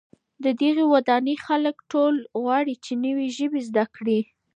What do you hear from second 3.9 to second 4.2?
کړي.